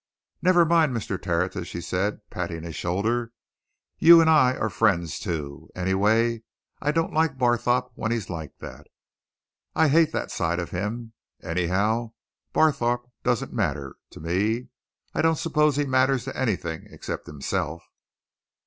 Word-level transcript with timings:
"Never 0.41 0.65
mind, 0.65 0.97
Mr. 0.97 1.21
Tertius!" 1.21 1.67
she 1.67 1.79
said, 1.79 2.27
patting 2.31 2.63
his 2.63 2.75
shoulders. 2.75 3.29
"You 3.99 4.19
and 4.19 4.31
I 4.31 4.55
are 4.55 4.71
friends, 4.71 5.19
too, 5.19 5.69
anyway. 5.75 6.41
I 6.81 6.91
don't 6.91 7.13
like 7.13 7.37
Barthorpe 7.37 7.91
when 7.93 8.11
he's 8.11 8.27
like 8.27 8.57
that 8.61 8.87
I 9.75 9.89
hate 9.89 10.11
that 10.11 10.31
side 10.31 10.57
of 10.57 10.71
him. 10.71 11.13
And 11.41 11.59
anyhow, 11.59 12.13
Barthorpe 12.51 13.11
doesn't 13.21 13.53
matter 13.53 13.95
to 14.09 14.19
me. 14.19 14.69
I 15.13 15.21
don't 15.21 15.35
suppose 15.37 15.75
he 15.75 15.85
matters 15.85 16.23
to 16.23 16.35
anything 16.35 16.87
except 16.89 17.27
himself." 17.27 17.83